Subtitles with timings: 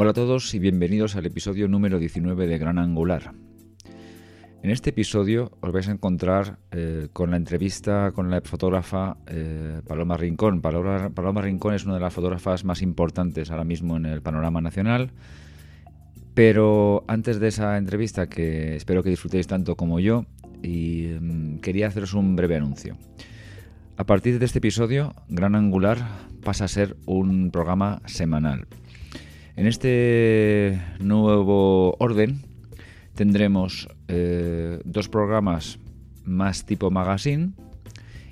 [0.00, 3.32] Hola a todos y bienvenidos al episodio número 19 de Gran Angular.
[4.62, 9.82] En este episodio os vais a encontrar eh, con la entrevista con la fotógrafa eh,
[9.88, 10.60] Paloma Rincón.
[10.60, 15.10] Paloma, Rincón es una de las fotógrafas más importantes ahora mismo en el panorama nacional.
[16.32, 20.26] Pero antes de esa entrevista, que espero que disfrutéis tanto como yo,
[20.62, 22.96] mm, quería haceros un breve anuncio.
[23.96, 25.98] A partir de este episodio, Gran Angular
[26.44, 28.68] pasa a ser un programa semanal.
[29.58, 32.42] En este nuevo orden
[33.16, 35.80] tendremos eh, dos programas
[36.22, 37.54] más tipo magazine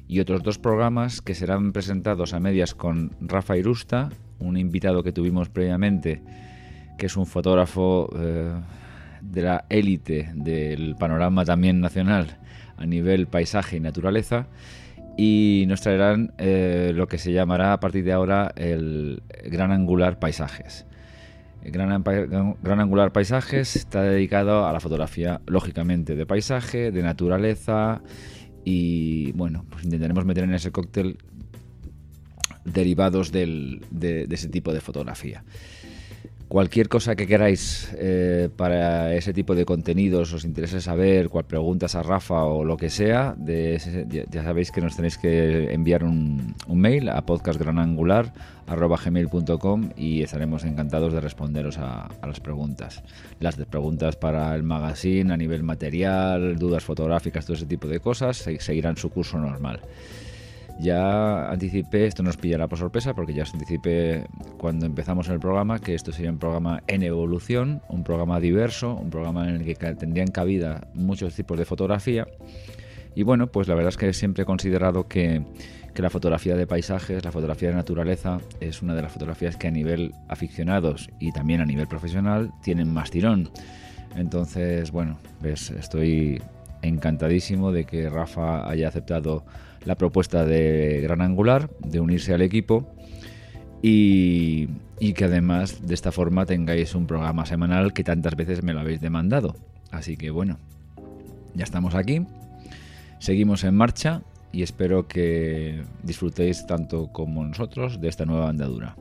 [0.07, 5.11] y otros dos programas que serán presentados a medias con Rafa Irusta, un invitado que
[5.11, 6.23] tuvimos previamente,
[6.97, 8.53] que es un fotógrafo eh,
[9.21, 12.39] de la élite del panorama también nacional
[12.77, 14.47] a nivel paisaje y naturaleza.
[15.19, 20.21] Y nos traerán eh, lo que se llamará a partir de ahora el Gran Angular
[20.21, 20.87] Paisajes.
[21.71, 28.03] Gran, Angular Paisajes está dedicado a la fotografía, lógicamente, de paisaje, de naturaleza
[28.65, 31.19] y, bueno, pues intentaremos meter en ese cóctel
[32.65, 35.45] derivados de, de, ese tipo de fotografía.
[36.49, 41.97] Cualquier cosa que queráis eh, para ese tipo de contenidos, os interese saber, cual preguntas
[41.97, 47.09] a Rafa o lo que sea, ya, sabéis que nos tenéis que enviar un, mail
[47.09, 53.03] a podcastgranangular.gmail.com y estaremos encantados de responderos a, a, las preguntas.
[53.41, 58.37] Las preguntas para el magazine a nivel material, dudas fotográficas, todo ese tipo de cosas,
[58.37, 59.81] seguirán su curso normal.
[60.79, 64.27] Ya anticipé, esto nos pillará por sorpresa porque ya os anticipé
[64.59, 69.09] cuando empezamos el programa que esto sería un programa en evolución, un programa diverso, un
[69.09, 72.27] programa en el que tendrían cabida muchos tipos de fotografía.
[73.15, 75.43] Y bueno, pues la verdad es que siempre he considerado que,
[75.95, 79.69] que la fotografía de paisajes, la fotografía de naturaleza, es una de las fotografías que
[79.69, 83.49] a nivel aficionados y también a nivel profesional tienen más tirón.
[84.15, 86.43] Entonces, bueno, ves, estoy
[86.83, 89.45] encantadísimo de que Rafa haya aceptado
[89.85, 92.93] la propuesta de Gran Angular, de unirse al equipo
[93.83, 94.69] y,
[95.15, 99.01] que además de esta forma tengáis un programa semanal que tantas veces me lo habéis
[99.01, 99.57] demandado.
[99.91, 100.59] Así que bueno,
[101.55, 102.27] ya estamos aquí,
[103.19, 104.23] seguimos en marcha
[104.53, 108.97] y espero que disfrutéis tanto como nosotros de esta nueva andadura.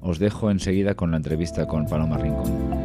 [0.00, 2.77] Os dejo enseguida con la entrevista con Paloma Rincón.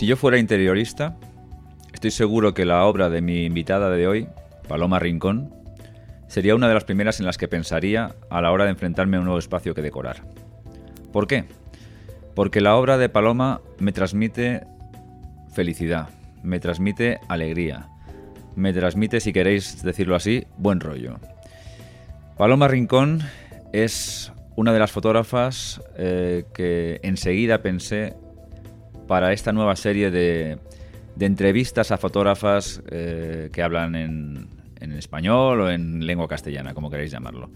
[0.00, 1.18] Si yo fuera interiorista,
[1.92, 4.28] estoy seguro que la obra de mi invitada de hoy,
[4.66, 5.52] Paloma Rincón,
[6.26, 9.20] sería una de las primeras en las que pensaría a la hora de enfrentarme a
[9.20, 10.22] un nuevo espacio que decorar.
[11.12, 11.44] ¿Por qué?
[12.34, 14.62] Porque la obra de Paloma me transmite
[15.52, 16.08] felicidad,
[16.42, 17.90] me transmite alegría,
[18.56, 21.20] me transmite, si queréis decirlo así, buen rollo.
[22.38, 23.20] Paloma Rincón
[23.74, 28.14] es una de las fotógrafas eh, que enseguida pensé
[29.10, 30.60] para esta nueva serie de,
[31.18, 37.50] entrevistas a fotógrafas eh, que hablan en, español o en lengua castellana, como queréis llamarlo.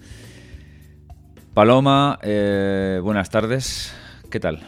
[1.54, 3.94] Paloma, eh, buenas tardes.
[4.32, 4.58] ¿Qué tal?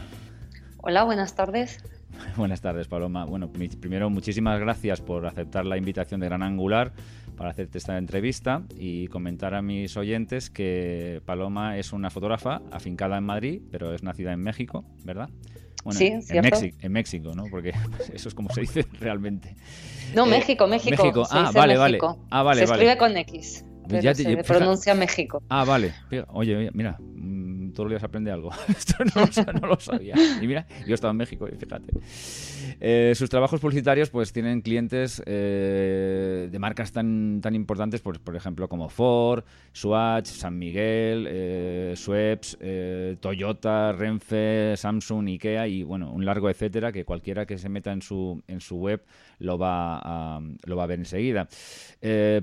[0.77, 1.83] Hola, buenas tardes.
[2.37, 3.25] Buenas tardes, Paloma.
[3.25, 6.93] Bueno, primero, muchísimas gracias por aceptar la invitación de Gran Angular
[7.37, 13.19] para hacerte esta entrevista y comentar a mis oyentes que Paloma es una fotógrafa afincada
[13.19, 15.29] en Madrid, pero es nacida en México, ¿verdad?
[15.91, 17.45] sí, en, México, en México, ¿no?
[17.51, 17.73] Porque
[18.13, 19.55] eso es como se dice realmente.
[20.15, 21.03] No, México, México.
[21.03, 21.27] México.
[21.31, 21.99] ah, vale, vale.
[22.31, 23.65] Ah, vale, se escribe con X.
[23.89, 25.43] Pero se pronuncia México.
[25.49, 25.95] Ah, vale.
[26.29, 26.99] Oye, mira,
[27.77, 28.51] todos los días aprende algo.
[28.69, 29.05] Esto
[29.61, 30.17] no, lo sabía.
[30.41, 31.93] Y mira, yo estaba en México y fíjate.
[32.81, 38.37] Eh, sus trabajos publicitarios pues tienen clientes eh, de marcas tan, tan importantes, pues, por
[38.37, 41.95] ejemplo, como Ford, Swatch, San Miguel, eh,
[42.61, 47.93] eh, Toyota, Renfe, Samsung, Ikea y bueno, un largo etcétera que cualquiera que se meta
[47.93, 49.05] en su, en su web
[49.39, 51.49] lo va a, lo va a ver enseguida.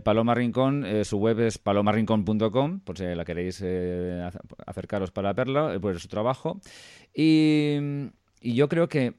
[0.03, 3.63] Paloma Rincón, su web es palomarrincón.com, por si la queréis
[4.65, 6.59] acercaros para verlo, por su trabajo.
[7.13, 7.77] Y,
[8.42, 9.13] yo creo que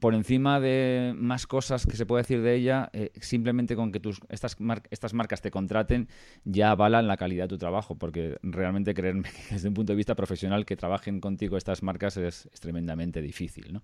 [0.00, 4.00] por encima de más cosas que se puede decir de ella, eh, simplemente con que
[4.00, 4.56] tus, estas,
[4.90, 6.08] estas marcas te contraten
[6.44, 9.96] ya avalan la calidad de tu trabajo, porque realmente creerme que desde un punto de
[9.96, 13.72] vista profesional que trabajen contigo estas marcas es, tremendamente difícil.
[13.72, 13.82] ¿no?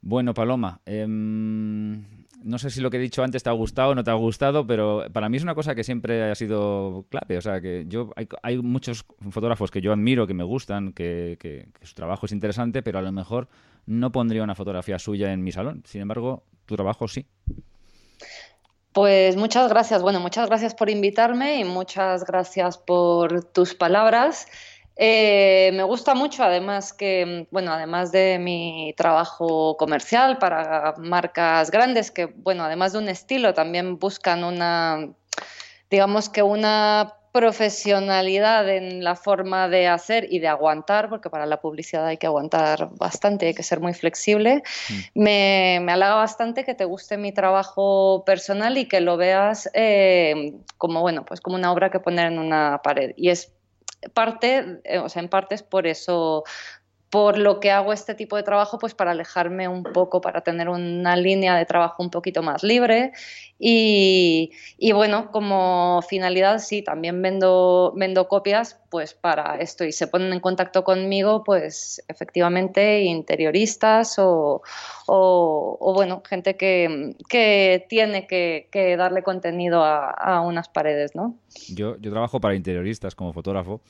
[0.00, 3.94] Bueno, Paloma, em, no sé si lo que he dicho antes te ha gustado o
[3.94, 7.38] no te ha gustado, pero para mí es una cosa que siempre ha sido clave.
[7.38, 8.10] O sea, que yo
[8.42, 12.98] hay, muchos fotógrafos que yo admiro, que me gustan, que, su trabajo es interesante, pero
[12.98, 13.48] a lo mejor
[13.86, 15.82] no pondría una fotografía suya en mi salón.
[15.86, 17.26] Sin embargo, tu trabajo sí.
[18.92, 20.02] Pues muchas gracias.
[20.02, 24.46] Bueno, muchas gracias por invitarme y muchas gracias por tus palabras.
[24.96, 32.10] Eh, me gusta mucho, además que, bueno, además de mi trabajo comercial para marcas grandes,
[32.10, 35.08] que, bueno, además de un estilo, también buscan una,
[35.90, 41.62] digamos que una profesionalidad en la forma de hacer y de aguantar, porque para la
[41.62, 44.62] publicidad hay que aguantar bastante, hay que ser muy flexible.
[44.90, 45.22] Mm.
[45.22, 50.52] Me, me, halaga bastante que te guste mi trabajo personal y que lo veas eh,
[50.76, 53.12] como, bueno, pues como una obra que poner en una pared.
[53.16, 53.50] Y es
[54.14, 56.44] parte, eh, o sea, en parte es por eso,
[57.12, 60.70] por lo que hago este tipo de trabajo, pues para alejarme un poco, para tener
[60.70, 63.12] una línea de trabajo un poquito más libre.
[63.58, 64.50] Y,
[64.94, 70.40] bueno, como finalidad, sí, también vendo, vendo copias pues para esto y se ponen en
[70.40, 74.62] contacto conmigo, pues efectivamente interioristas o,
[75.94, 81.36] bueno, gente que, tiene que, darle contenido a, unas paredes, ¿no?
[81.68, 83.82] Yo, yo trabajo para interioristas como fotógrafo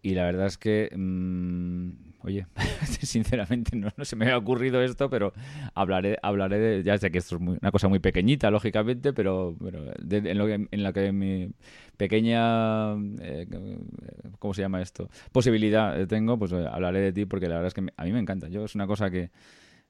[0.00, 0.88] y la verdad es que...
[0.96, 2.46] Mm, Oye,
[3.00, 5.32] sinceramente no, se me ha ocurrido esto, pero
[5.74, 9.56] hablaré, hablaré de, ya sé que esto es una cosa muy pequeñita, lógicamente, pero,
[10.10, 11.50] en, lo que, en la que mi
[11.96, 13.46] pequeña, eh,
[14.38, 15.08] ¿cómo se llama esto?
[15.32, 18.20] Posibilidad tengo, pues eh, hablaré de ti porque la verdad es que a mí me
[18.20, 18.48] encanta.
[18.48, 19.30] Yo es una cosa que,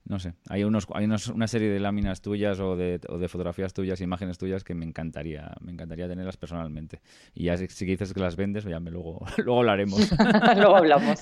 [0.05, 3.73] no sé, hay, unos, hay una serie de láminas tuyas o de, o de, fotografías
[3.73, 7.01] tuyas, imágenes tuyas que me encantaría, me encantaría tenerlas personalmente.
[7.35, 10.11] Y ya si, dices que las vendes, ya me luego, luego hablaremos.
[10.57, 11.21] luego hablamos.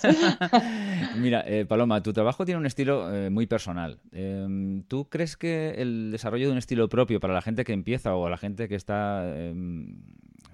[1.19, 4.01] Mira, eh, Paloma, tu trabajo tiene un estilo eh, muy personal.
[4.13, 8.15] Em, ¿Tú crees que el desarrollo de un estilo propio para la gente que empieza
[8.15, 10.03] o la gente que está em,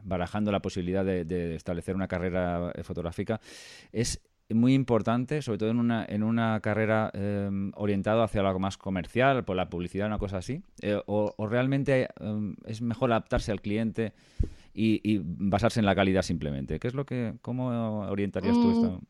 [0.03, 3.41] barajando la posibilidad de establecer una carrera eh, fotográfica
[3.93, 4.21] es
[4.53, 9.45] muy importante, sobre todo en una, en una carrera em, orientada hacia algo más comercial,
[9.45, 10.63] por la publicidad, una cosa así?
[10.83, 14.13] Eh, o, realmente em, es mejor adaptarse al cliente
[14.75, 16.79] y, basarse en la calidad simplemente?
[16.79, 19.01] ¿Qué es lo que, ¿Cómo orientarías tú esto?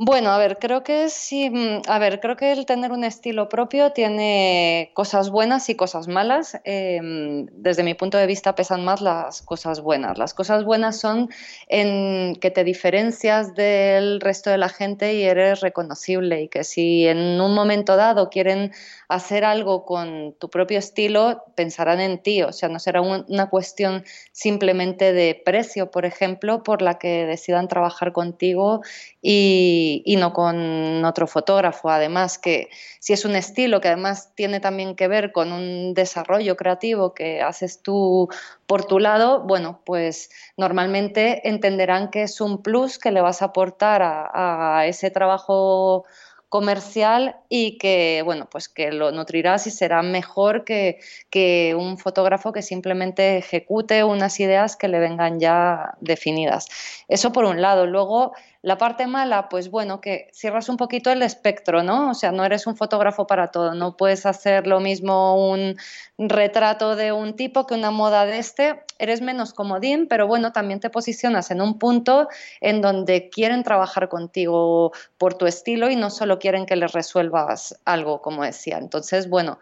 [0.00, 3.48] Bueno, a ver, creo que sí, mm, a ver, creo que el tener un estilo
[3.48, 6.56] propio tiene cosas buenas y cosas malas.
[6.62, 10.16] Em, desde mi punto de vista pesan más las cosas buenas.
[10.16, 11.28] Las cosas buenas son
[11.66, 17.08] en que te diferencias del resto de la gente y eres reconocible y que si
[17.08, 18.70] en un momento dado quieren
[19.08, 22.42] hacer algo con tu propio estilo, pensarán en ti.
[22.44, 27.66] O sea, no será una cuestión simplemente de precio, por ejemplo, por la que decidan
[27.66, 28.80] trabajar contigo
[29.22, 31.90] y y, no con otro fotógrafo.
[31.90, 32.68] Además, que
[33.00, 37.42] si es un estilo que además tiene también que ver con un desarrollo creativo que
[37.42, 38.28] haces tú
[38.66, 43.46] por tu lado, bueno, pues normalmente entenderán que es un plus que le vas a
[43.46, 46.04] aportar a, ese trabajo
[46.48, 50.98] comercial y que, bueno, pues que lo nutrirás y será mejor que,
[51.30, 56.68] que, un fotógrafo que simplemente ejecute unas ideas que le vengan ya definidas.
[57.08, 57.86] Eso por un lado.
[57.86, 58.32] Luego,
[58.68, 62.10] la parte mala, pues bueno, que cierras un poquito el espectro, ¿no?
[62.10, 65.76] O sea, no eres un fotógrafo para todo, no puedes hacer lo mismo un
[66.18, 70.80] retrato de un tipo que una moda de este, eres menos comodín, pero bueno, también
[70.80, 72.28] te posicionas en un punto
[72.60, 77.80] en donde quieren trabajar contigo por tu estilo y no solo quieren que les resuelvas
[77.86, 78.76] algo, como decía.
[78.76, 79.58] Entonces, bueno,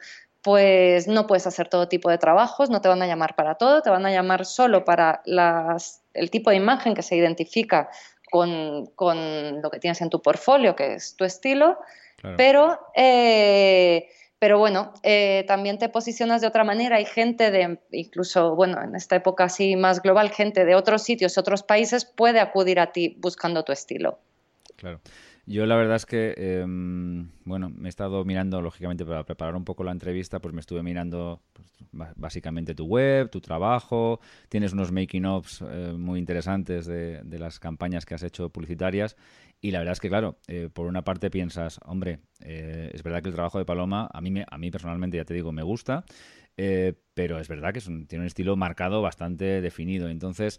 [0.46, 3.82] pues no puedes hacer todo tipo de trabajos, no te van a llamar para todo,
[3.82, 5.20] te van a llamar solo para
[6.14, 7.90] el tipo de imagen que se identifica
[8.30, 11.78] con, lo que tienes en tu portfolio, que es tu estilo,
[12.36, 16.96] pero, eh, pero bueno, eh, también te posicionas de otra manera.
[16.96, 21.38] Hay gente de, incluso, bueno, en esta época así más global, gente de otros sitios,
[21.38, 24.18] otros países, puede acudir a ti buscando tu estilo.
[24.76, 25.00] Claro.
[25.48, 29.64] Yo la verdad es que, em, bueno, me he estado mirando, lógicamente, para preparar un
[29.64, 31.68] poco la entrevista, pues me estuve mirando pues,
[32.16, 38.14] básicamente tu web, tu trabajo, tienes unos making-ofs eh, muy interesantes de, las campañas que
[38.14, 39.16] has hecho publicitarias
[39.60, 43.22] y la verdad es que, claro, eh, por una parte piensas, hombre, eh, es verdad
[43.22, 45.62] que el trabajo de Paloma, a mí, me, a mí personalmente, ya te digo, me
[45.62, 46.04] gusta,
[47.14, 50.08] pero es verdad que tiene un estilo marcado bastante definido.
[50.08, 50.58] Entonces,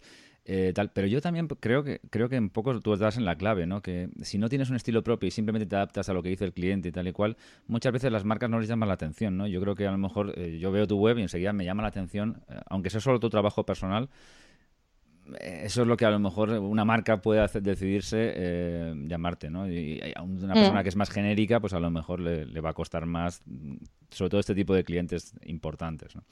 [0.50, 3.36] eh, tal, pero yo también creo que creo que en poco tú das en la
[3.36, 3.82] clave, ¿no?
[3.82, 6.46] Que si no tienes un estilo propio y simplemente te adaptas a lo que dice
[6.46, 7.36] el cliente y tal y cual,
[7.66, 9.46] muchas veces las marcas no les llaman la atención, ¿no?
[9.46, 11.82] Yo creo que a lo mejor eh, yo veo tu web y enseguida me llama
[11.82, 14.08] la atención, eh, aunque sea solo tu trabajo personal,
[15.38, 19.70] eso es lo que a lo mejor una marca puede hacer, decidirse llamarte, ¿no?
[19.70, 20.82] Y, a una persona mm.
[20.82, 23.42] que es más genérica, pues a lo mejor le, le, va a costar más,
[24.08, 26.22] sobre todo este tipo de clientes importantes, ¿no?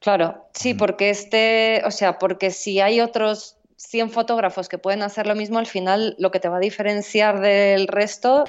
[0.00, 5.26] Claro, sí, porque este, o sea, porque si hay otros 100 fotógrafos que pueden hacer
[5.26, 8.44] lo mismo, al final lo que te va a diferenciar del resto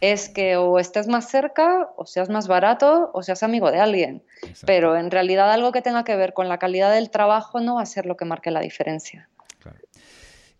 [0.00, 4.22] es que o estés más cerca, o seas más barato, o seas amigo de alguien.
[4.64, 7.82] Pero en realidad algo que tenga que ver con la calidad del trabajo no va
[7.82, 9.28] a ser lo que marque la diferencia.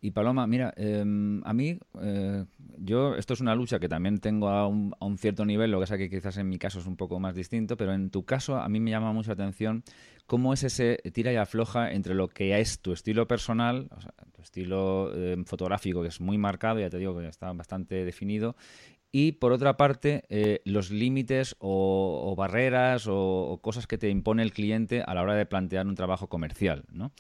[0.01, 2.45] Y Paloma, mira, em, a mí, eh,
[2.79, 5.99] yo, esto es una lucha que también tengo a un, cierto nivel, lo que pasa
[5.99, 8.69] que quizás en mi caso es un poco más distinto, pero en tu caso a
[8.69, 9.83] mí me llama mucho la atención
[10.27, 14.13] cómo es ese tira y afloja entre lo que es tu estilo personal, o sea,
[14.33, 18.55] tu estilo em, fotográfico que es muy marcado, ya te digo que está bastante definido,
[19.11, 24.43] y por otra parte, eh, los límites o, barreras o, o, cosas que te impone
[24.43, 27.11] el cliente a la hora de plantear un trabajo comercial, ¿no?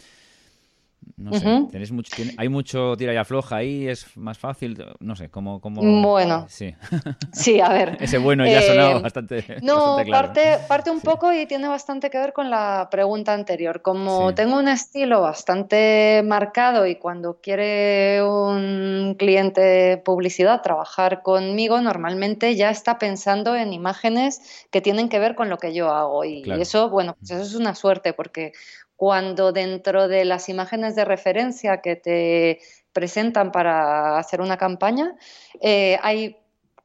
[1.17, 5.61] No sé, mucho, hay mucho tira y afloja ahí, es más fácil, no sé, cómo...
[5.61, 6.75] Bueno, sí.
[7.33, 7.97] sí, a ver.
[8.00, 12.11] Ese bueno ya ha sonado eh, bastante, No, parte, parte un poco y tiene bastante
[12.11, 13.83] que ver con la pregunta anterior.
[13.83, 22.55] Como tengo un estilo bastante marcado y cuando quiere un cliente publicidad trabajar conmigo, normalmente
[22.55, 26.25] ya está pensando en imágenes que tienen que ver con lo que yo hago.
[26.25, 28.52] Y, y eso, bueno, pues eso es una suerte porque
[28.99, 32.59] cuando dentro de las imágenes de referencia que te
[32.93, 35.14] presentan para hacer una campaña,
[35.61, 36.37] eh, hay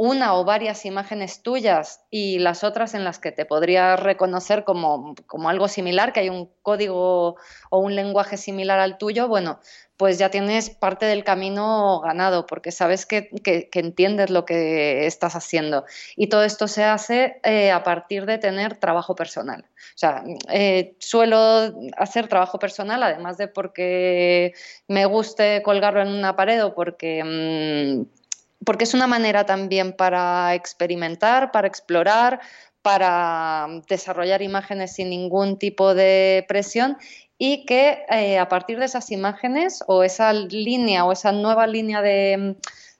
[0.04, 5.16] una o varias imágenes tuyas y las otras en las que te podrías reconocer como,
[5.28, 7.38] como, algo similar, que hay un código
[7.70, 9.62] o un lenguaje similar al tuyo, bueno,
[9.96, 13.30] pues ya tienes parte del camino ganado, porque sabes que,
[13.72, 15.86] entiendes lo que estás haciendo.
[16.18, 19.64] Y todo esto se hace eh, a partir de tener trabajo personal.
[19.64, 24.54] O sea, eh, suelo hacer trabajo personal, además de porque
[24.90, 27.24] me guste colgarlo en una pared o porque...
[27.24, 28.23] Mm,
[28.66, 32.40] porque es una manera también para experimentar, para explorar,
[32.82, 36.98] para desarrollar imágenes sin ningún tipo de presión
[37.38, 42.02] y que eh, a partir de esas imágenes o esa línea o esa nueva línea
[42.02, 42.58] de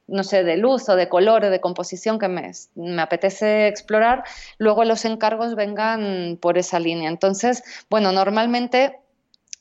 [0.08, 2.52] no sé, de luz o de color o de composición que me,
[3.02, 4.24] apetece explorar,
[4.58, 7.10] luego los encargos vengan por esa línea.
[7.10, 9.00] Entonces, bueno, normalmente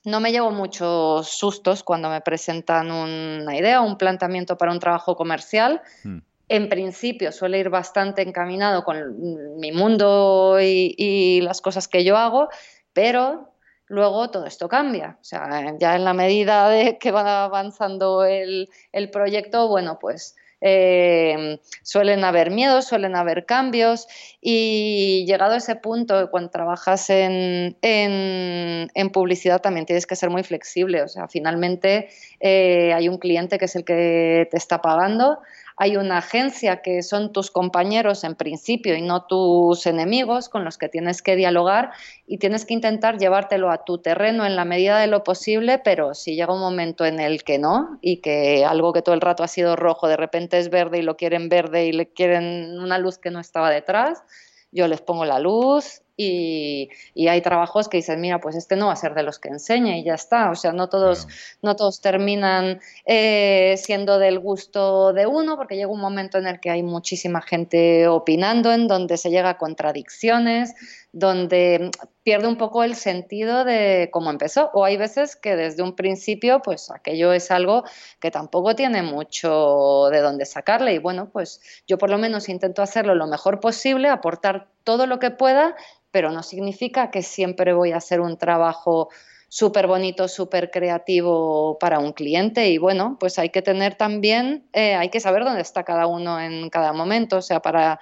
[0.05, 4.81] no me llevo muchos sustos cuando me presentan una idea o un planteamiento para un
[4.81, 5.83] trabajo comercial.
[6.05, 6.19] Hmm.
[6.49, 12.17] En principio suele ir bastante encaminado con mi mundo y, y las cosas que yo
[12.17, 12.49] hago,
[12.93, 13.53] pero
[13.93, 15.19] luego todo esto cambia.
[15.21, 18.69] O sea, ya en la medida de que va avanzando el,
[19.13, 24.07] proyecto, bueno, pues eh, suelen haber miedos, suelen haber cambios
[24.41, 27.77] y llegado a ese punto, cuando trabajas en,
[29.13, 31.03] publicidad también tienes que ser muy flexible.
[31.03, 32.09] O sea, finalmente
[32.41, 35.41] eh, hay un cliente que es el que te está pagando
[35.77, 40.79] hay una agencia que son tus compañeros en principio y no tus enemigos con los
[40.79, 41.93] que tienes que dialogar
[42.27, 46.15] y tienes que intentar llevártelo a tu terreno en la medida de lo posible, pero
[46.15, 49.43] si llega un momento en el que no y que algo que todo el rato
[49.43, 52.99] ha sido rojo de repente es verde y lo quieren verde y le quieren una
[52.99, 54.23] luz que no estaba detrás,
[54.71, 56.91] yo les pongo la luz, y,
[57.29, 59.99] hay trabajos que dicen, mira, pues este no va a ser de los que enseñe
[59.99, 60.51] y ya está.
[60.51, 61.27] O sea, no todos,
[61.63, 66.61] no todos terminan eh, siendo del gusto de uno, porque llega un momento en el
[66.61, 70.75] que hay muchísima gente opinando, en donde se llega a contradicciones,
[71.13, 71.91] donde
[72.23, 74.71] pierde un poco el sentido de cómo empezó.
[74.75, 77.85] O hay veces que desde un principio, pues aquello es algo
[78.21, 80.95] que tampoco tiene mucho de dónde sacarle.
[80.95, 85.19] Y bueno, pues yo por lo menos intento hacerlo lo mejor posible, aportar todo lo
[85.19, 85.75] que pueda,
[86.11, 89.09] pero no significa que siempre voy a hacer un trabajo
[89.49, 94.95] súper bonito, súper creativo para un cliente y bueno, pues hay que tener también, eh,
[94.95, 98.01] hay que saber dónde está cada uno en cada momento, o sea, para,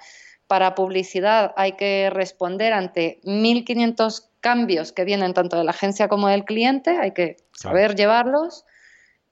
[0.51, 6.27] para publicidad hay que responder ante 1500 cambios que vienen tanto de la agencia como
[6.27, 8.65] del cliente, hay que saber llevarlos.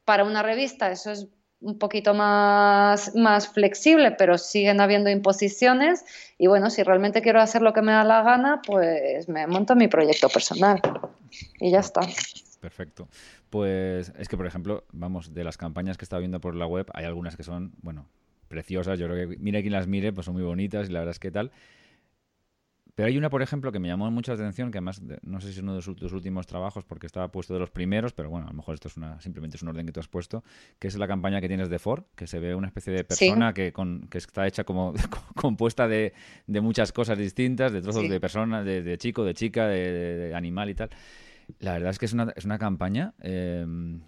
[0.05, 1.27] Para una revista eso es
[1.59, 6.05] un poquito más, más flexible, pero siguen habiendo imposiciones.
[6.37, 9.75] Y bueno, si realmente quiero hacer lo que me da la gana, pues me monto
[9.75, 10.79] mi proyecto personal.
[11.59, 11.99] Y ya está.
[12.61, 13.09] Perfecto.
[13.49, 16.89] Pues es que, por ejemplo, vamos, de las campañas que estaba viendo por la web,
[16.93, 18.07] hay algunas que son, bueno,
[18.49, 18.99] preciosas.
[18.99, 21.19] Yo creo que, mire quien las mire, pues son muy bonitas y la verdad es
[21.19, 21.51] que tal.
[22.99, 25.53] Pero hay una, por ejemplo, que me llamó mucho la atención, que además no sé
[25.53, 28.47] si es uno de tus últimos trabajos porque estaba puesto de los primeros, pero bueno,
[28.47, 30.43] a lo mejor esto es una, simplemente es un orden que tú has puesto,
[30.79, 33.53] que es la campaña que tienes de Ford, que se ve una especie de persona
[33.53, 34.93] que, con, que está hecha como
[35.33, 36.11] compuesta de,
[36.47, 40.89] muchas cosas distintas, de trozos de persona, de, chico, de chica, de, animal y tal.
[41.59, 44.01] La verdad es que es una, es una campaña em,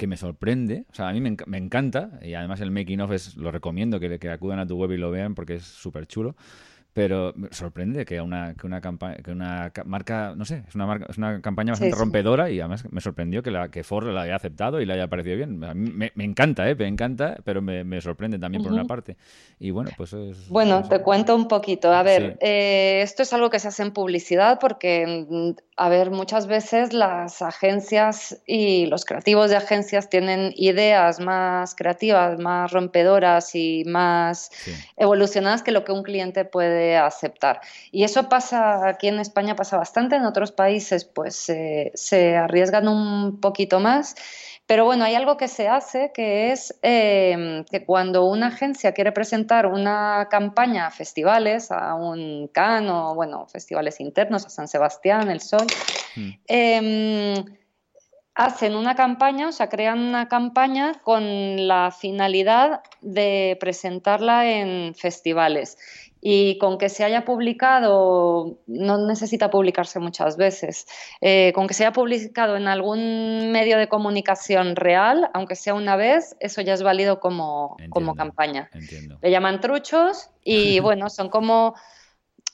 [0.00, 3.36] que me sorprende, o sea, a mí me, encanta, y además el making of es,
[3.36, 6.36] lo recomiendo que, que acudan a tu web y lo vean porque es súper chulo
[6.92, 11.06] pero me sorprende que una, que una, que una marca, no sé, es una, marca,
[11.08, 14.34] es una campaña bastante rompedora y además me sorprendió que, la, que Ford la haya
[14.34, 15.58] aceptado y le haya parecido bien.
[15.58, 16.74] me, encanta, ¿eh?
[16.74, 19.16] me encanta, pero me, sorprende también por una parte.
[19.60, 21.92] Y bueno, pues es, Bueno, te cuento un poquito.
[21.92, 26.46] A ver, eh, esto es algo que se hace en publicidad porque, a ver, muchas
[26.46, 33.84] veces las agencias y los creativos de agencias tienen ideas más creativas, más rompedoras y
[33.86, 34.50] más
[34.96, 37.60] evolucionadas que lo que un cliente puede aceptar.
[37.90, 43.40] Y eso pasa aquí en España, pasa bastante, en otros países pues se arriesgan un
[43.40, 44.14] poquito más.
[44.70, 49.10] Pero bueno, hay algo que se hace que es em, que cuando una agencia quiere
[49.10, 55.28] presentar una campaña a festivales, a un Cannes o bueno, festivales internos, a San Sebastián,
[55.28, 55.66] El Sol,
[56.14, 56.30] mm.
[56.46, 57.44] em,
[58.36, 65.78] hacen una campaña, o sea, crean una campaña con la finalidad de presentarla en festivales
[66.20, 70.86] y con que se haya publicado, no necesita publicarse muchas veces,
[71.20, 75.96] eh, con que se haya publicado en algún medio de comunicación real, aunque sea una
[75.96, 78.70] vez, eso ya es válido como, como campaña.
[79.22, 81.74] Le llaman truchos y bueno, son como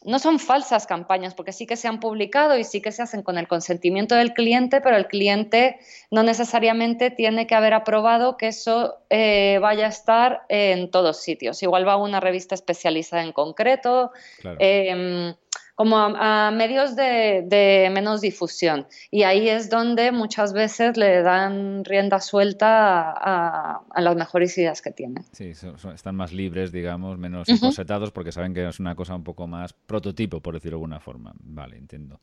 [0.06, 3.22] no son falsas campañas, porque sí que se han publicado y sí que se hacen
[3.22, 5.78] con el consentimiento del cliente, pero el cliente
[6.12, 11.60] no necesariamente tiene que haber aprobado que eso eh, vaya a estar en todos sitios.
[11.62, 14.12] Igual va a una revista especializada en concreto.
[14.60, 15.34] Em,
[15.76, 18.86] como a, medios de, menos difusión.
[19.10, 24.90] Y ahí es donde muchas veces le dan rienda suelta a, las mejores ideas que
[24.90, 25.22] tienen.
[25.32, 25.52] Sí,
[25.94, 27.76] están más libres, digamos, menos uh
[28.14, 31.34] porque saben que es una cosa un poco más prototipo, por decirlo de alguna forma.
[31.40, 32.20] Vale, entiendo.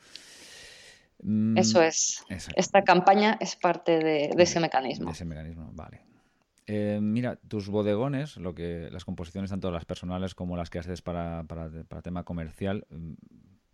[1.22, 2.24] Mm, Eso es.
[2.56, 5.06] Esta campaña es parte de, ese mecanismo.
[5.06, 6.02] De ese mecanismo, vale.
[6.66, 11.02] Eh, mira, tus bodegones, lo que las composiciones tanto las personales como las que haces
[11.02, 13.14] para, para, tema comercial, mm,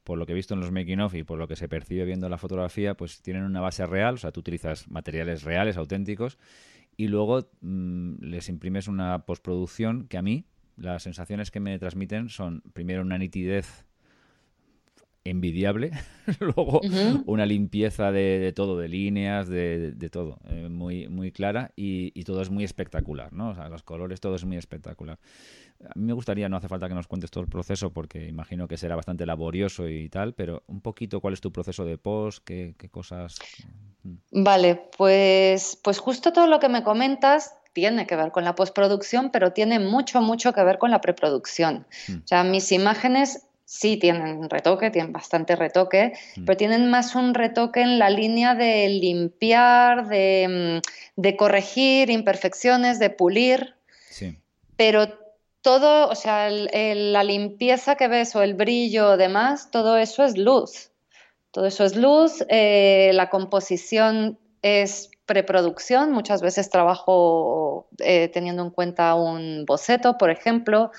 [0.04, 2.06] por lo que he visto en los making of y por lo que se percibe
[2.06, 6.40] viendo la fotografía, pues tienen una base real, o sea, tú utilizas materiales reales, auténticos,
[6.98, 12.30] y luego mm, les imprimes una postproducción que a mí las sensaciones que me transmiten
[12.30, 13.86] son primero una nitidez
[15.24, 15.92] envidiable,
[16.40, 16.82] luego
[17.26, 22.42] una limpieza de, todo, de líneas, de, todo, eh, muy, muy clara y, y, todo
[22.42, 23.50] es muy espectacular, ¿no?
[23.50, 25.20] O sea, los colores, todo es muy espectacular.
[25.82, 28.68] A mí me gustaría, no hace falta que nos cuentes todo el proceso porque imagino
[28.68, 32.44] que será bastante laborioso y tal, pero un poquito cuál es tu proceso de post,
[32.44, 33.38] qué, cosas.
[34.32, 39.32] Vale, pues, pues justo todo lo que me comentas tiene que ver con la postproducción,
[39.32, 41.88] pero tiene mucho, mucho que ver con la preproducción.
[42.10, 42.16] Mm.
[42.16, 46.46] O sea, mis imágenes sí tienen retoque, tienen bastante retoque, mm.
[46.46, 50.82] pero tienen más un retoque en la línea de limpiar, de,
[51.16, 53.76] de corregir imperfecciones, de pulir.
[54.10, 54.40] Sí.
[54.76, 55.20] Pero
[55.62, 60.36] todo, o sea, la limpieza que ves o el brillo o demás, todo eso es
[60.36, 60.90] luz.
[61.52, 68.72] Todo eso es luz, eh, la composición es preproducción, muchas veces trabajo eh, teniendo en
[68.72, 70.90] cuenta un boceto, por ejemplo,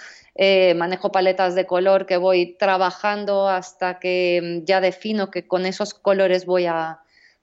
[0.42, 5.92] eh, manejo paletas de color que voy trabajando hasta que ya defino que con esos
[5.92, 7.00] colores voy a,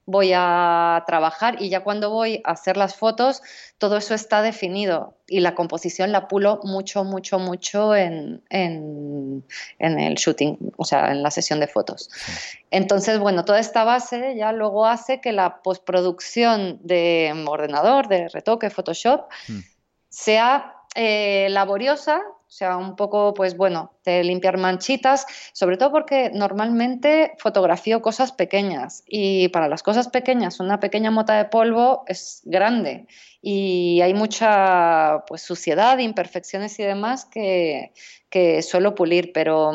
[0.07, 3.43] voy a trabajar y ya cuando voy a hacer las fotos,
[3.77, 9.43] todo eso está definido y la composición la pulo mucho, mucho, mucho en, en,
[9.77, 12.09] el shooting, o sea, en la sesión de fotos.
[12.71, 18.71] Entonces, bueno, toda esta base ya luego hace que la postproducción de ordenador, de retoque,
[18.71, 19.59] Photoshop, mm.
[20.09, 26.31] sea eh, laboriosa, o sea, un poco, pues bueno, de limpiar manchitas, sobre todo porque
[26.33, 32.41] normalmente fotografío cosas pequeñas y para las cosas pequeñas una pequeña mota de polvo es
[32.45, 33.05] grande
[33.41, 37.91] y hay mucha pues suciedad, imperfecciones y demás que,
[38.29, 39.73] que suelo pulir, pero...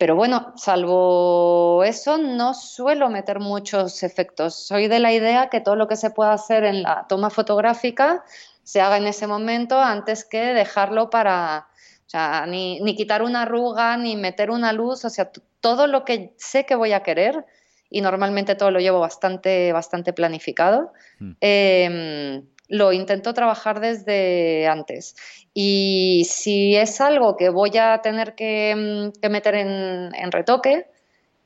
[0.00, 4.54] Pero bueno, salvo eso, no suelo meter muchos efectos.
[4.54, 8.22] Soy de la idea que todo lo que se pueda hacer en la toma fotográfica
[8.68, 11.68] se haga en ese momento antes que dejarlo para,
[12.06, 16.34] o sea, ni, quitar una arruga, ni meter una luz, o sea, todo lo que
[16.36, 17.46] sé que voy a querer,
[17.88, 21.30] y normalmente todo lo llevo bastante, bastante planificado, hmm.
[21.40, 25.16] em, lo intento trabajar desde antes.
[25.54, 30.88] Y si es algo que voy a tener que, mm, meter en, retoque,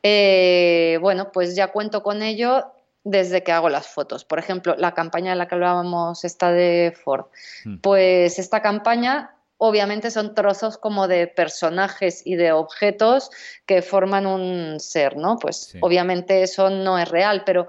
[0.02, 2.72] eh, bueno, pues ya cuento con ello
[3.04, 4.24] desde que hago las fotos.
[4.24, 7.26] Por ejemplo, la campaña de la que hablábamos, esta de Ford.
[7.64, 7.78] Hmm.
[7.78, 9.34] Pues esta campaña
[9.64, 13.30] obviamente son trozos como de personajes y de objetos
[13.64, 15.38] que forman un ser, ¿no?
[15.38, 17.68] Pues obviamente eso no es real, pero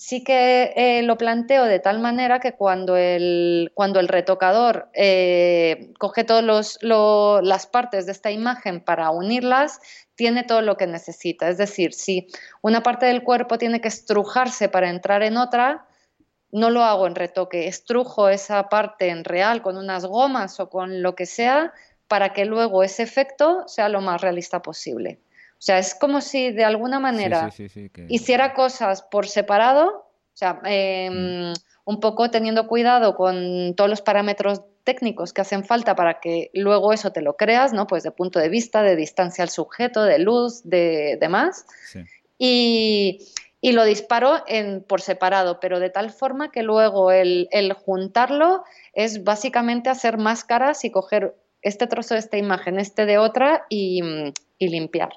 [0.00, 5.92] sí que eh, lo planteo de tal manera que cuando el, cuando el retocador eh,
[5.98, 6.78] coge todas
[7.42, 9.78] las partes de esta imagen para unirlas,
[10.14, 11.50] tiene todo lo que necesita.
[11.50, 12.28] Es decir, si
[12.62, 15.86] una parte del cuerpo tiene que estrujarse para entrar en otra,
[16.50, 21.02] no lo hago en retoque, estrujo esa parte en real con unas gomas o con
[21.02, 21.74] lo que sea
[22.08, 25.20] para que luego ese efecto sea lo más realista posible.
[25.60, 27.52] O sea, es como si de alguna manera
[28.08, 31.52] hiciera cosas por separado, o sea, em, mm.
[31.84, 36.94] un poco teniendo cuidado con todos los parámetros técnicos que hacen falta para que luego
[36.94, 37.86] eso te lo creas, ¿no?
[37.86, 41.66] Pues de punto de vista, de distancia al sujeto, de luz, de demás.
[42.38, 43.20] Y,
[43.60, 49.24] lo disparo en, por separado, pero de tal forma que luego el, el juntarlo es
[49.24, 54.00] básicamente hacer máscaras y coger este trozo de esta imagen, este de otra y,
[54.58, 55.10] y limpiar.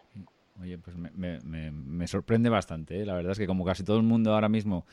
[0.63, 3.02] Oye, pues me, me, me sorprende bastante.
[3.02, 3.06] ¿eh?
[3.06, 4.86] La verdad es que como casi todo el mundo ahora mismo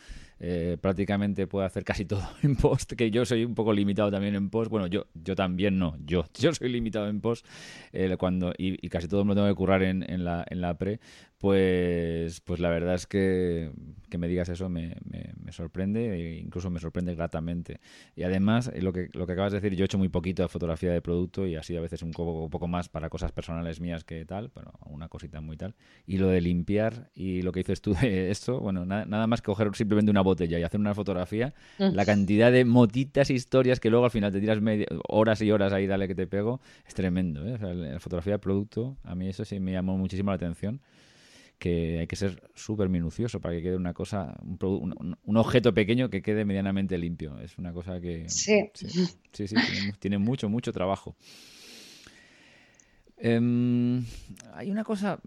[0.42, 4.34] eh, prácticamente puede hacer casi todo en post, que yo soy un poco limitado también
[4.34, 4.70] en post.
[4.70, 7.46] Bueno, yo, yo también no, yo, yo soy limitado en post
[7.92, 10.78] eh, cuando, y, casi todo me lo tengo que currar en, en, la, en la
[10.78, 10.98] pre,
[11.40, 13.70] pues, pues la verdad es que,
[14.10, 17.80] que me digas eso me, me, sorprende e incluso me sorprende gratamente.
[18.14, 20.42] Y además, eh, lo que, lo que acabas de decir, yo he hecho muy poquito
[20.42, 23.32] de fotografía de producto y así a veces un poco, un poco más para cosas
[23.32, 25.74] personales mías que tal, pero una cosita muy tal.
[26.06, 29.46] Y lo de limpiar y lo que dices tú de esto, bueno, nada más que
[29.46, 31.94] coger simplemente una botella y hacer una fotografía, mm.
[31.94, 34.58] la cantidad de motitas, historias que luego al final te tiras
[35.08, 37.46] horas y horas ahí, dale que te pego, es tremendo.
[37.46, 37.58] ¿eh?
[37.60, 40.80] la fotografía de producto, a mí eso sí me llamó muchísimo la atención
[41.60, 46.08] que hay que ser súper minucioso para que quede una cosa, un, un, objeto pequeño
[46.08, 47.38] que quede medianamente limpio.
[47.38, 49.54] Es una cosa que sí, sí, sí,
[49.98, 51.16] tiene, mucho, mucho trabajo.
[53.22, 54.02] Em,
[54.54, 55.20] hay una cosa,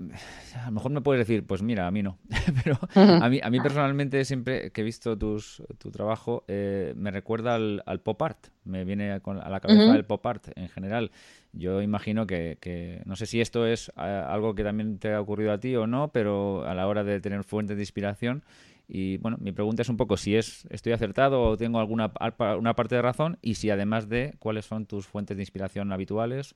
[0.56, 2.18] a lo mejor me puedes decir, pues mira, a mí no,
[2.64, 7.12] pero a mí, a mí personalmente siempre que he visto tus, tu trabajo eh, me
[7.12, 11.12] recuerda al, pop art, me viene a la cabeza el pop art en general.
[11.52, 15.52] Yo imagino que, no sé si esto es eh, algo que también te ha ocurrido
[15.52, 18.44] a ti o no, pero a la hora de tener fuentes de inspiración,
[18.88, 22.12] y bueno, mi pregunta es un poco si es estoy acertado o tengo alguna
[22.58, 26.56] una parte de razón y si además de cuáles son tus fuentes de inspiración habituales.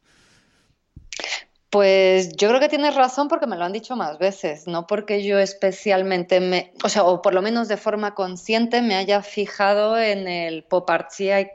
[1.78, 5.24] Pues yo creo que tienes razón porque me lo han dicho más veces, no porque
[5.24, 9.96] yo especialmente me, o sea, o por lo menos de forma consciente me haya fijado
[10.00, 11.12] en el pop art.
[11.12, 11.50] Sí, hay,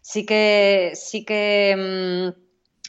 [0.00, 2.40] sí que, sí que mm,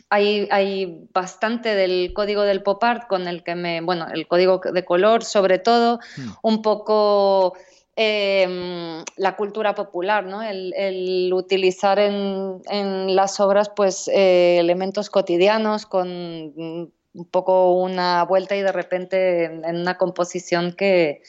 [0.09, 4.61] hay, hay, bastante del código del pop art con el que me, bueno, el código
[4.63, 6.29] de color sobre todo, hmm.
[6.43, 7.57] un poco
[8.01, 10.41] Em, la cultura popular, ¿no?
[10.41, 18.61] el, utilizar en, las obras pues, eh, elementos cotidianos con un poco una vuelta y
[18.61, 21.23] de repente en, una composición que,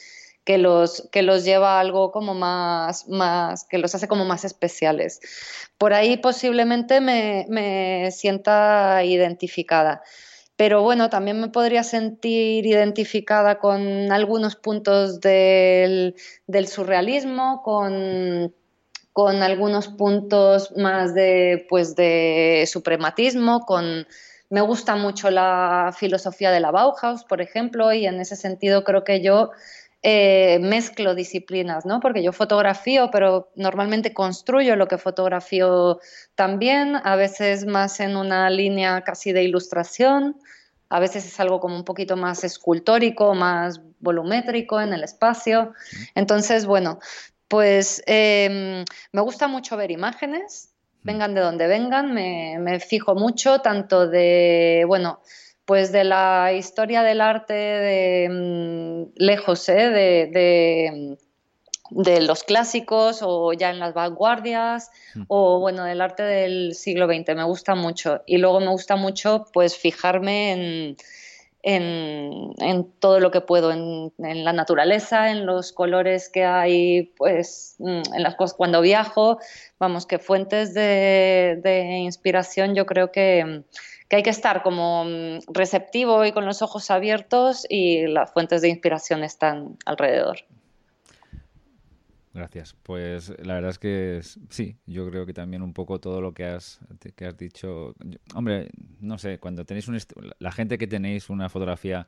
[0.45, 4.45] que, los, que los lleva a algo como más, más, que los hace como más
[4.45, 5.19] especiales.
[5.77, 10.03] Por ahí posiblemente me, me sienta identificada
[10.61, 16.13] pero bueno, también me podría sentir identificada con algunos puntos del,
[16.67, 18.53] surrealismo, con,
[19.11, 24.05] con, algunos puntos más de, pues de suprematismo, con...
[24.51, 29.03] Me gusta mucho la filosofía de la Bauhaus, por ejemplo, y en ese sentido creo
[29.03, 29.49] que yo
[30.03, 31.99] eh, mezclo disciplinas, ¿no?
[31.99, 35.99] Porque yo fotografío, pero normalmente construyo lo que fotografío
[36.35, 40.37] también, a veces más en una línea casi de ilustración,
[40.89, 45.73] a veces es algo como un poquito más escultórico, más volumétrico en el espacio.
[46.15, 46.99] Entonces, bueno,
[47.47, 54.07] pues em, me gusta mucho ver imágenes, vengan de donde vengan, me, fijo mucho tanto
[54.07, 55.21] de, bueno,
[55.71, 59.89] pues de la historia del arte de mm, lejos, ¿eh?
[59.89, 61.17] de
[61.91, 65.23] de los clásicos o ya en las vanguardias hmm.
[65.29, 69.45] o bueno del arte del siglo XX me gusta mucho y luego me gusta mucho
[69.53, 70.95] pues fijarme
[71.63, 77.75] en, en, todo lo que puedo en, la naturaleza en los colores que hay pues
[77.79, 79.39] mm, en las cosas cuando viajo
[79.79, 83.63] vamos que fuentes de, de inspiración yo creo que
[84.11, 88.61] que hay que estar como mm, receptivo y con los ojos abiertos y las fuentes
[88.61, 90.39] de inspiración están alrededor.
[92.33, 92.75] Gracias.
[92.83, 94.19] Pues la verdad es que
[94.49, 96.81] sí, yo creo que también un poco todo lo que has,
[97.15, 97.95] que has dicho.
[98.35, 98.69] hombre,
[98.99, 99.97] no sé, cuando tenéis un.
[100.39, 102.05] La gente que tenéis una fotografía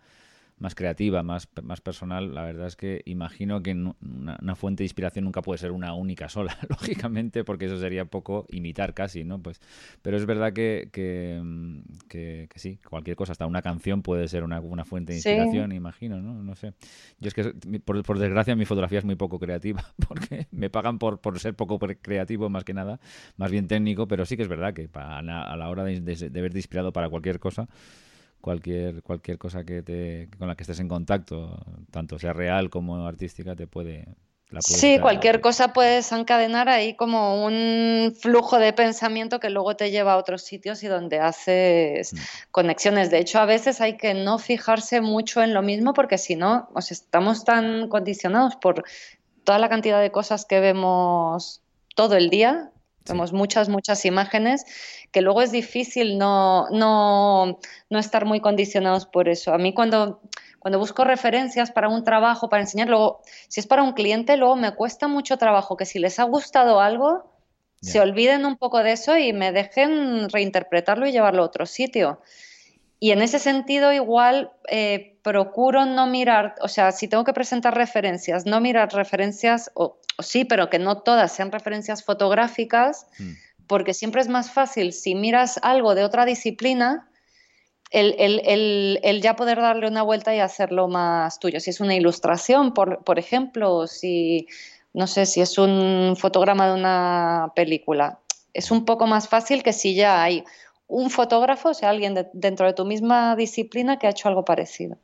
[0.58, 5.26] más creativa, más, más personal, la verdad es que imagino que una, fuente de inspiración
[5.26, 9.42] nunca puede ser una única sola, lógicamente, porque eso sería poco imitar casi, ¿no?
[9.42, 9.60] Pues,
[10.02, 11.42] pero es verdad que, que,
[12.08, 16.22] que, sí, cualquier cosa, hasta una canción puede ser una, una fuente de inspiración, imagino,
[16.22, 16.42] ¿no?
[16.42, 16.74] No sé.
[17.20, 21.00] Yo es que, por, por, desgracia, mi fotografía es muy poco creativa, porque me pagan
[21.00, 23.00] por, por ser poco creativo más que nada,
[23.38, 26.42] más bien técnico, pero sí que es verdad que a la hora de, de, de
[26.42, 27.68] verte inspirado para cualquier cosa,
[28.44, 31.58] cualquier, cualquier cosa que te, con la que estés en contacto,
[31.92, 34.06] tanto sea real como artística, te puede...
[34.60, 40.12] sí, cualquier cosa puedes encadenar ahí como un flujo de pensamiento que luego te lleva
[40.12, 42.18] a otros sitios y donde haces mm.
[42.52, 43.10] conexiones.
[43.10, 46.68] De hecho, a veces hay que no fijarse mucho en lo mismo porque si no,
[46.76, 48.84] estamos tan condicionados por
[49.46, 51.62] toda la cantidad de cosas que vemos
[51.96, 52.73] todo el día
[53.08, 54.66] Vemos muchas, muchas imágenes
[55.12, 59.54] que luego es difícil no, no, no, estar muy condicionados por eso.
[59.54, 60.22] A mí cuando,
[60.60, 64.56] cuando busco referencias para un trabajo, para enseñar, luego, si es para un cliente, luego
[64.56, 67.32] me cuesta mucho trabajo que si les ha gustado algo,
[67.82, 72.22] se olviden un poco de eso y me dejen reinterpretarlo y llevarlo a otro sitio.
[73.04, 77.76] Y en ese sentido, igual eh, procuro no mirar, o sea, si tengo que presentar
[77.76, 83.32] referencias, no mirar referencias, o, sí, pero que no todas sean referencias fotográficas, mm.
[83.68, 87.10] porque siempre es más fácil si miras algo de otra disciplina,
[87.92, 88.16] el,
[89.04, 91.60] el, ya poder darle una vuelta y hacerlo más tuyo.
[91.60, 94.48] Si es una ilustración, por, por ejemplo, si,
[94.94, 98.20] no sé, si es un fotograma de una película,
[98.54, 100.46] es un poco más fácil que si ya hay
[100.94, 104.98] un fotógrafo, o sea, alguien dentro de tu misma disciplina que ha hecho algo parecido.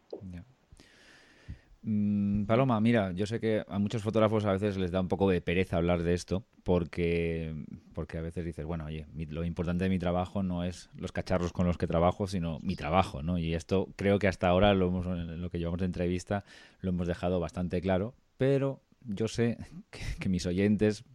[1.82, 5.30] Mm, Paloma, mira, yo sé que a muchos fotógrafos a veces les da un poco
[5.30, 7.56] de pereza hablar de esto porque,
[7.94, 11.54] porque a veces dices, bueno, oye, lo importante de mi trabajo no es los cacharros
[11.54, 13.40] con los que trabajo, sino mi trabajo, ¿no?
[13.40, 16.44] Y esto creo que hasta ahora, lo, hemos, en lo que llevamos de entrevista,
[16.82, 19.58] lo hemos dejado bastante claro, pero yo sé
[20.20, 21.06] que mis oyentes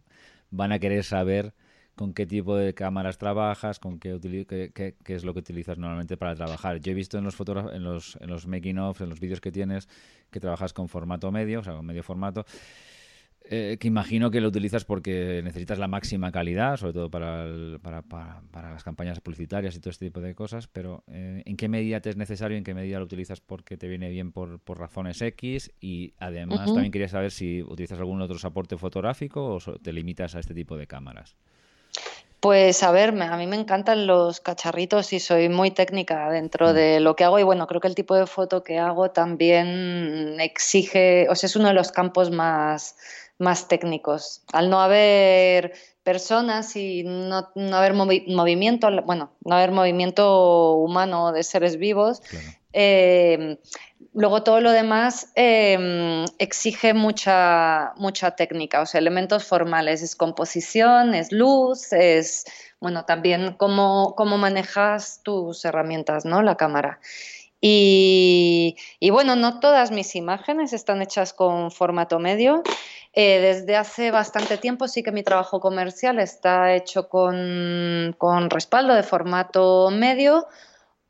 [0.49, 1.53] van a querer saber
[1.95, 6.17] con qué tipo de cámaras trabajas, con qué, qué, qué, es lo que utilizas normalmente
[6.17, 6.79] para trabajar.
[6.79, 9.51] Yo he visto en los en los, en los making of, en los vídeos que
[9.51, 9.87] tienes,
[10.29, 12.45] que trabajas con formato medio, o sea, con medio formato.
[13.47, 17.45] Eh, que imagino que lo utilizas porque necesitas la máxima calidad, sobre todo para,
[17.79, 21.69] para, para, las campañas publicitarias y todo este tipo de cosas, pero eh, ¿en qué
[21.69, 22.57] medida te es necesario?
[22.57, 25.71] ¿En qué medida lo utilizas porque te viene bien por, por razones X?
[25.79, 30.39] Y además también quería saber si utilizas algún otro soporte fotográfico o te limitas a
[30.39, 31.35] este tipo de cámaras.
[32.45, 36.73] Pues a ver, a mí me encantan los cacharritos y soy muy técnica dentro mm.
[36.75, 40.39] de lo que hago y bueno, creo que el tipo de foto que hago también
[40.39, 42.97] exige, o sea, es uno de los campos más,
[43.39, 44.43] más técnicos.
[44.53, 51.77] Al no haber personas y no, haber movimiento, bueno, no haber movimiento humano de seres
[51.77, 52.21] vivos,
[52.75, 53.57] eh,
[54.15, 61.13] Luego todo lo demás em, exige mucha, mucha técnica, o sea, elementos formales, es composición,
[61.13, 62.45] es luz, es,
[62.79, 66.41] bueno, también cómo, cómo manejas tus herramientas, ¿no?
[66.41, 67.01] La cámara.
[67.59, 68.77] Y,
[69.11, 72.63] bueno, no todas mis imágenes están hechas con formato medio.
[73.11, 78.93] Eh, desde hace bastante tiempo sí que mi trabajo comercial está hecho con, con respaldo
[78.93, 80.47] de formato medio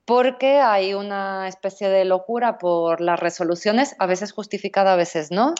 [0.05, 5.55] porque hay una especie de locura por las resoluciones, a veces justificada, a veces no.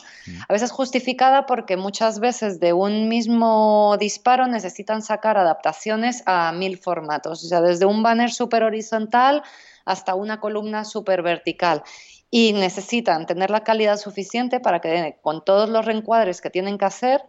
[0.48, 6.78] A veces justificada porque muchas veces de un mismo disparo necesitan sacar adaptaciones a mil
[6.78, 9.42] formatos, o sea, desde un banner súper horizontal
[9.84, 11.82] hasta una columna súper vertical.
[12.30, 16.86] Y necesitan tener la calidad suficiente para que con todos los reencuadres que tienen que
[16.86, 17.22] hacer,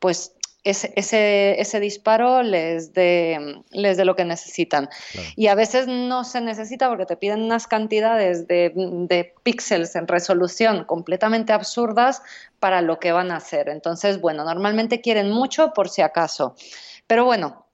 [0.00, 0.34] pues
[0.70, 4.88] ese, ese, disparo les dé, les de lo que necesitan.
[5.36, 10.08] Y a veces no se necesita porque te piden unas cantidades de, de píxeles en
[10.08, 12.22] resolución completamente absurdas
[12.60, 13.68] para lo que van a hacer.
[13.68, 16.54] Entonces, bueno, normalmente quieren mucho por si acaso.
[17.06, 17.66] Pero bueno,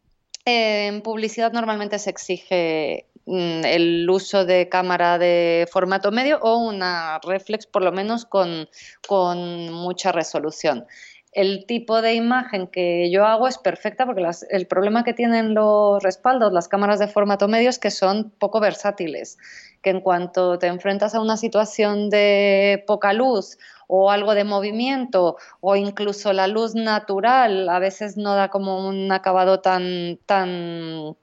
[0.45, 7.19] en publicidad normalmente se exige mm, el uso de cámara de formato medio o una
[7.23, 8.69] reflex por lo menos con,
[9.07, 10.87] con mucha resolución
[11.35, 16.03] el tipo de imagen que yo hago es perfecta porque el problema que tienen los
[16.03, 19.37] respaldos, las cámaras de formato medio, es que son poco versátiles,
[19.83, 25.37] que en cuanto te enfrentas a una situación de poca luz o algo de movimiento
[25.61, 31.17] o incluso la luz natural a veces no da como un acabado tan, tan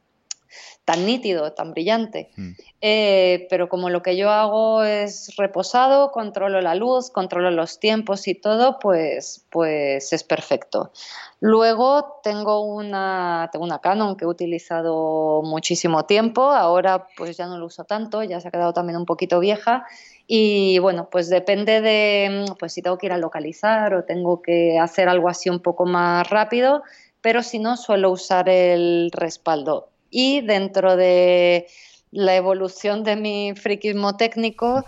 [0.85, 2.31] tan nítido, tan brillante.
[2.35, 2.51] Mm.
[2.81, 8.27] Eh, pero como lo que yo hago es reposado, controlo la luz, controlo los tiempos
[8.27, 10.91] y todo, pues, pues es perfecto.
[11.39, 17.57] Luego tengo una, tengo una Canon que he utilizado muchísimo tiempo, ahora pues ya no
[17.57, 19.85] lo uso tanto, ya se ha quedado también un poquito vieja
[20.27, 24.79] y bueno, pues depende de pues si tengo que ir a localizar o tengo que
[24.79, 26.83] hacer algo así un poco más rápido,
[27.21, 29.90] pero si no suelo usar el respaldo.
[30.11, 31.65] Y dentro de
[32.11, 34.85] la evolución de mi friquismo técnico,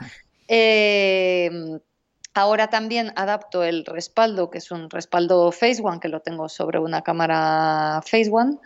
[0.48, 1.50] eh,
[2.36, 6.80] Ahora también adapto el respaldo, que es un respaldo Phase One, que lo tengo sobre
[6.80, 8.58] una cámara Phase One.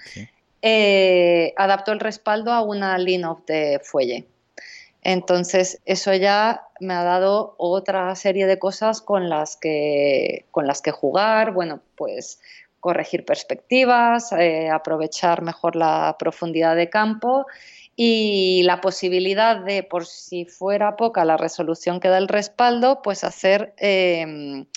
[0.61, 4.25] Eh, adapto el respaldo a una Line-Off de fuelle.
[5.01, 10.81] Entonces, eso ya me ha dado otra serie de cosas con las que, con las
[10.81, 11.51] que jugar.
[11.51, 12.39] Bueno, pues
[12.87, 17.45] corregir perspectivas, eh, aprovechar mejor la profundidad de campo
[17.97, 23.25] y la posibilidad de, por si fuera poca la resolución que da el respaldo, pues
[23.25, 24.67] hacer, em,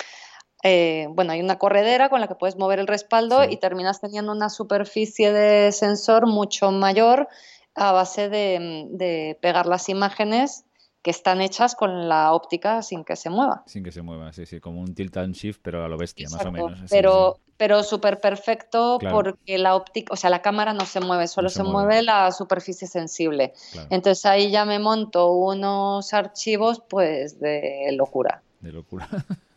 [0.64, 4.32] eh, bueno, hay una corredera con la que puedes mover el respaldo y terminas teniendo
[4.32, 7.28] una superficie de sensor mucho mayor
[7.76, 10.64] a base de, de pegar las imágenes
[11.02, 13.62] que están hechas con la óptica sin que se mueva.
[13.66, 16.28] Sin que se mueva, sí, sí, como un tilt and shift, pero a lo bestia,
[16.30, 16.80] más o menos.
[16.90, 21.48] pero, pero súper perfecto porque la óptica, o sea, la cámara no se mueve, solo
[21.48, 22.02] se, mueve.
[22.02, 23.54] la superficie sensible.
[23.88, 28.42] Entonces ahí ya me monto unos archivos, pues, de locura.
[28.60, 29.08] De locura.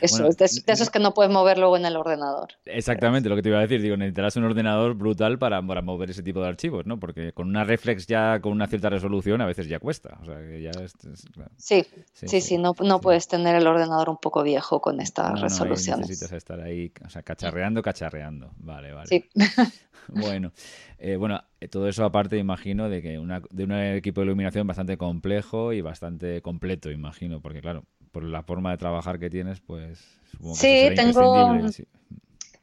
[0.00, 2.48] Eso, es de, esos que no puedes mover luego en el ordenador.
[2.64, 3.80] Exactamente, lo que te iba a decir.
[3.80, 6.98] Digo, necesitarás un ordenador brutal para, para, mover ese tipo de archivos, ¿no?
[6.98, 10.18] Porque con una reflex ya con una cierta resolución a veces ya cuesta.
[10.22, 10.72] O sea, que ya
[11.56, 16.08] sí, sí, sí, no, no puedes tener el ordenador un poco viejo con estas resoluciones.
[16.08, 18.50] necesitas estar ahí, o sea, cacharreando, cacharreando.
[18.58, 19.08] Vale, vale.
[19.08, 19.24] Sí.
[20.08, 20.52] bueno,
[20.98, 24.66] eh, bueno, eh, todo eso aparte, imagino, de que una, de un equipo de iluminación
[24.66, 27.84] bastante complejo y bastante completo, imagino, porque claro,
[28.16, 29.98] por la forma de trabajar que tienes, pues
[30.30, 31.54] supongo que sí, tengo,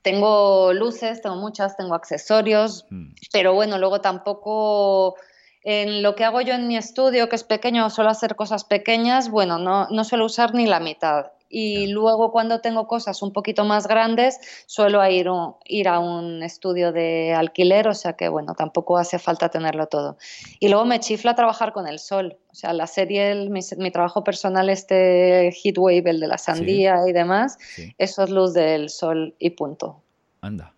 [0.01, 3.11] tengo luces, tengo muchas, tengo accesorios, mm.
[3.31, 5.15] pero bueno, luego tampoco
[5.61, 9.29] en lo que hago yo en mi estudio, que es pequeño, suelo hacer cosas pequeñas,
[9.29, 13.63] bueno, no, no suelo usar ni la mitad y luego cuando tengo cosas un poquito
[13.63, 15.27] más grandes suelo ir,
[15.65, 20.17] ir a un estudio de alquiler, o sea que bueno, tampoco hace falta tenerlo todo.
[20.59, 24.67] Y luego me chifla trabajar con el sol, o sea, la serie, mi, trabajo personal,
[24.67, 27.59] este Heatwave, el de la sandía y demás,
[27.99, 30.01] eso es luz del sol y punto.
[30.41, 30.73] Anda,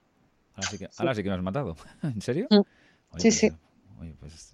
[0.55, 2.47] ahora sí que, ahora sí que me has matado, ¿en serio?
[2.49, 3.17] Mm.
[3.17, 3.49] sí, sí.
[4.19, 4.53] Pues,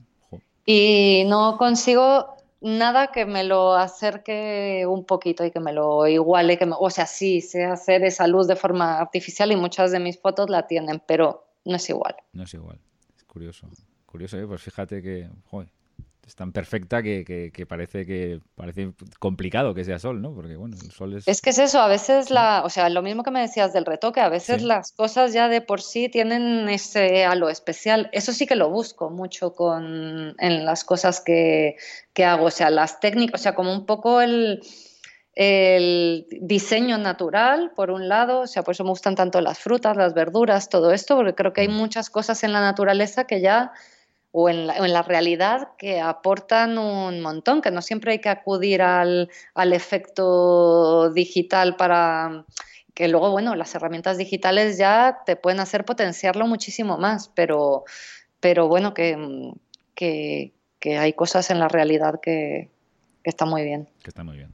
[0.68, 6.58] y no consigo nada que me lo acerque un poquito y que me lo iguale,
[6.58, 10.20] que o sea, sí, sé hacer esa luz de forma artificial y muchas de mis
[10.20, 12.16] fotos la tienen, pero no es igual.
[12.34, 12.80] No es igual,
[13.16, 13.68] es curioso.
[14.06, 14.46] Curioso, ¿eh?
[14.46, 15.72] pues fíjate que, joder,
[16.26, 20.34] es tan perfecta que, parece que parece complicado que sea sol, ¿no?
[20.34, 21.28] Porque bueno, el sol es.
[21.28, 23.86] Es que es eso, a veces la, o sea, lo mismo que me decías del
[23.86, 28.10] retoque, a veces las cosas ya de por sí tienen ese halo especial.
[28.14, 31.76] Eso sí que lo busco mucho con en las cosas que,
[32.14, 32.46] que hago.
[32.46, 34.62] O sea, las técnicas, o sea, como un poco el
[35.34, 39.96] el diseño natural, por un lado, o sea, por eso me gustan tanto las frutas,
[39.96, 41.74] las verduras, todo esto, porque creo que hay mm.
[41.74, 43.72] muchas cosas en la naturaleza que ya
[44.32, 49.30] o en la, realidad que aportan un montón, que no siempre hay que acudir al,
[49.56, 52.46] efecto digital para
[52.94, 57.84] que luego, bueno, las herramientas digitales ya te pueden hacer potenciarlo muchísimo más, pero,
[58.40, 59.54] pero bueno, que,
[59.96, 60.54] que,
[60.98, 62.70] hay cosas en la realidad que,
[63.24, 63.90] que están muy bien.
[64.02, 64.54] Que está muy bien.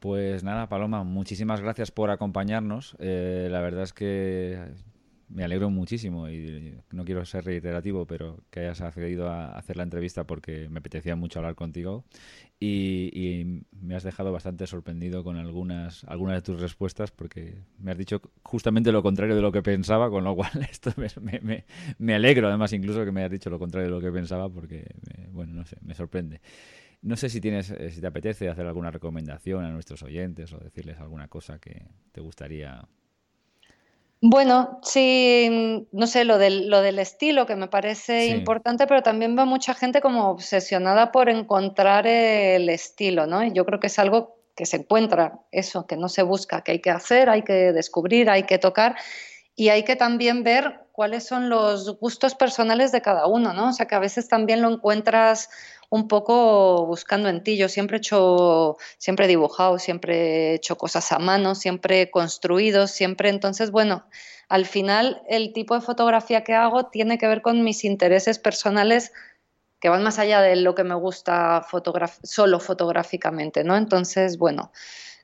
[0.00, 2.96] Pues nada, Paloma, muchísimas gracias por acompañarnos.
[3.00, 4.58] Eh, la verdad es que
[5.30, 9.84] me alegro muchísimo y no quiero ser reiterativo, pero que hayas accedido a hacer la
[9.84, 12.04] entrevista porque me apetecía mucho hablar contigo
[12.58, 17.98] y, me has dejado bastante sorprendido con algunas, algunas de tus respuestas porque me has
[17.98, 21.64] dicho justamente lo contrario de lo que pensaba, con lo cual esto me, me,
[21.98, 24.84] me alegro además incluso que me hayas dicho lo contrario de lo que pensaba porque,
[25.32, 26.40] bueno, no sé, me sorprende.
[27.02, 30.58] No sé si tienes, eh, si te apetece hacer alguna recomendación a nuestros oyentes o
[30.58, 32.86] decirles alguna cosa que te gustaría
[34.22, 39.34] bueno, sí, no sé, lo del, lo del estilo que me parece importante, pero también
[39.34, 43.42] veo mucha gente como obsesionada por encontrar el estilo, ¿no?
[43.42, 46.72] Y yo creo que es algo que se encuentra, eso, que no se busca, que
[46.72, 48.96] hay que hacer, hay que descubrir, hay que tocar.
[49.56, 53.70] y hay que también ver cuáles son los gustos personales de cada uno, ¿no?
[53.70, 55.48] O sea, que a veces también lo encuentras
[55.88, 57.56] un poco buscando en ti.
[57.56, 62.10] Yo siempre he hecho, siempre he dibujado, siempre he hecho cosas a mano, siempre he
[62.10, 63.30] construido, siempre.
[63.30, 64.04] Entonces, bueno,
[64.50, 69.10] al final el tipo de fotografía que hago tiene que ver con mis intereses personales
[69.80, 71.66] que van más allá de lo que me gusta
[72.24, 73.74] solo fotográficamente, ¿no?
[73.74, 74.70] Entonces, bueno,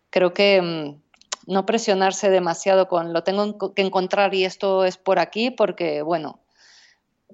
[0.08, 1.02] creo que mm,
[1.46, 6.40] no presionarse demasiado con lo tengo que encontrar y esto es por aquí, porque, bueno,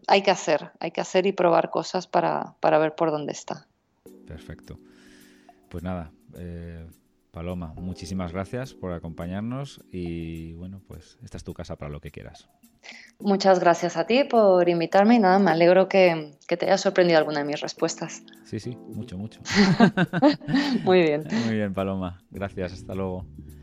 [0.06, 3.66] hay que hacer, hay que hacer y probar cosas para, ver por dónde está.
[4.26, 4.78] Perfecto.
[5.68, 6.86] Pues nada, eh,
[7.30, 12.10] Paloma, muchísimas gracias por acompañarnos y bueno, pues esta es tu casa para lo que
[12.10, 12.48] quieras.
[13.18, 17.38] Muchas gracias a ti por invitarme y nada, me alegro que, te haya sorprendido alguna
[17.38, 18.24] de mis respuestas.
[18.44, 19.40] Sí, sí, mucho, mucho.
[20.82, 21.24] Muy bien.
[21.46, 22.22] Muy bien, Paloma.
[22.30, 23.24] Gracias, hasta luego.